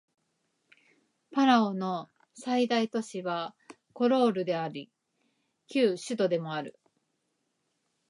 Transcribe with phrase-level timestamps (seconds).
[1.29, 3.55] パラオの最大都市は
[3.93, 4.89] コロールであり
[5.67, 6.79] 旧首都でもある